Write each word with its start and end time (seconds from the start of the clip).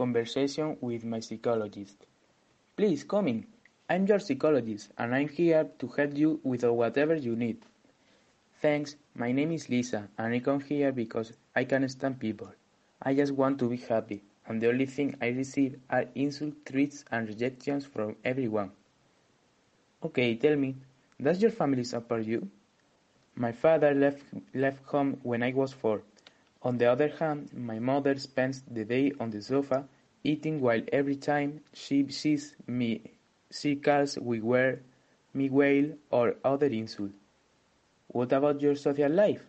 Conversation 0.00 0.78
with 0.80 1.04
my 1.04 1.20
psychologist. 1.20 2.06
Please 2.74 3.04
come 3.04 3.28
in. 3.28 3.46
I'm 3.86 4.06
your 4.06 4.18
psychologist 4.18 4.88
and 4.96 5.14
I'm 5.14 5.28
here 5.28 5.68
to 5.78 5.88
help 5.88 6.16
you 6.16 6.40
with 6.42 6.64
whatever 6.64 7.14
you 7.14 7.36
need. 7.36 7.58
Thanks, 8.62 8.96
my 9.14 9.30
name 9.30 9.52
is 9.52 9.68
Lisa 9.68 10.08
and 10.16 10.32
I 10.32 10.38
come 10.38 10.60
here 10.60 10.90
because 10.90 11.34
I 11.54 11.64
can't 11.64 11.90
stand 11.90 12.18
people. 12.18 12.48
I 13.02 13.12
just 13.12 13.32
want 13.32 13.58
to 13.58 13.68
be 13.68 13.76
happy 13.76 14.22
and 14.46 14.58
the 14.58 14.70
only 14.70 14.86
thing 14.86 15.16
I 15.20 15.26
receive 15.28 15.78
are 15.90 16.06
insults, 16.14 16.56
threats 16.64 17.04
and 17.10 17.28
rejections 17.28 17.84
from 17.84 18.16
everyone. 18.24 18.70
Okay, 20.02 20.34
tell 20.36 20.56
me, 20.56 20.76
does 21.20 21.42
your 21.42 21.50
family 21.50 21.84
support 21.84 22.24
you? 22.24 22.48
My 23.34 23.52
father 23.52 23.92
left, 23.92 24.22
left 24.54 24.82
home 24.86 25.20
when 25.22 25.42
I 25.42 25.52
was 25.52 25.74
four. 25.74 26.00
On 26.62 26.76
the 26.76 26.86
other 26.86 27.08
hand, 27.08 27.52
my 27.54 27.78
mother 27.78 28.18
spends 28.18 28.62
the 28.62 28.84
day 28.84 29.12
on 29.18 29.30
the 29.30 29.40
sofa 29.40 29.88
eating 30.22 30.60
while 30.60 30.82
every 30.92 31.16
time 31.16 31.60
she 31.72 32.06
sees 32.10 32.54
me, 32.66 33.02
she 33.50 33.76
calls 33.76 34.18
we 34.18 34.40
were, 34.40 34.80
me 35.32 35.48
whale 35.48 35.96
or 36.10 36.36
other 36.44 36.66
insult. 36.66 37.12
What 38.08 38.32
about 38.32 38.60
your 38.60 38.74
social 38.74 39.10
life? 39.10 39.42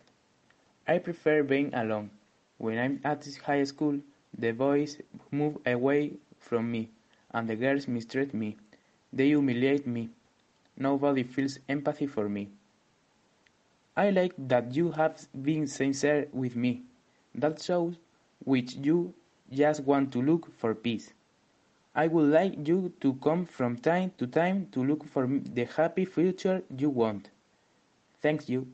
I 0.88 1.00
prefer 1.00 1.44
being 1.44 1.73
alone. 1.73 2.12
When 2.58 2.78
I'm 2.78 3.02
at 3.03 3.28
high 3.44 3.64
school, 3.66 4.00
the 4.38 4.52
boys 4.52 4.98
move 5.31 5.58
away 5.66 6.14
from 6.40 6.72
me 6.72 6.90
and 7.34 7.50
the 7.50 7.56
girls 7.56 7.88
mistreat 7.88 8.34
me. 8.34 8.58
They 9.12 9.28
humiliate 9.28 9.86
me. 9.86 10.09
Nobody 10.78 11.23
feels 11.23 11.59
empathy 11.68 12.08
for 12.08 12.30
me. 12.30 12.50
I 13.98 14.09
like 14.12 14.34
that 14.38 14.73
you 14.73 14.92
have 14.92 15.28
been 15.34 15.68
sincere 15.68 16.28
with 16.31 16.56
me. 16.56 16.84
That 17.36 17.62
shows 17.62 17.96
which 18.44 18.76
you 18.76 19.14
just 19.52 19.84
want 19.84 20.12
to 20.14 20.22
look 20.22 20.50
for 20.58 20.76
peace. 20.76 21.14
I 21.94 22.08
would 22.08 22.30
like 22.32 22.56
you 22.66 22.94
to 23.02 23.14
come 23.16 23.46
from 23.46 23.78
time 23.78 24.12
to 24.18 24.28
time 24.28 24.68
to 24.72 24.84
look 24.84 25.06
for 25.06 25.28
the 25.28 25.66
happy 25.66 26.06
future 26.06 26.64
you 26.78 26.90
want. 26.90 27.30
Thank 28.22 28.48
you. 28.48 28.68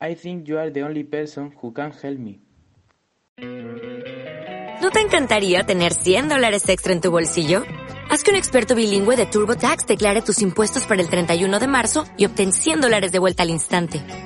I 0.00 0.14
think 0.14 0.48
you 0.48 0.58
are 0.58 0.70
the 0.70 0.82
only 0.82 1.04
person 1.04 1.52
who 1.60 1.72
can 1.72 1.92
help 1.92 2.18
me. 2.18 2.40
¿No 4.82 4.90
te 4.90 5.00
encantaría 5.00 5.64
tener 5.64 5.94
100 5.94 6.28
dólares 6.28 6.68
extra 6.68 6.92
en 6.92 7.00
tu 7.00 7.10
bolsillo? 7.10 7.62
Haz 8.10 8.22
que 8.22 8.30
un 8.30 8.36
experto 8.36 8.74
bilingüe 8.74 9.16
de 9.16 9.26
TurboTax 9.26 9.86
declare 9.86 10.22
tus 10.22 10.42
impuestos 10.42 10.84
para 10.86 11.00
el 11.00 11.08
31 11.08 11.58
de 11.58 11.66
marzo 11.66 12.04
y 12.16 12.24
obtén 12.26 12.52
100 12.52 12.80
dólares 12.80 13.12
de 13.12 13.18
vuelta 13.18 13.42
al 13.42 13.50
instante. 13.50 14.02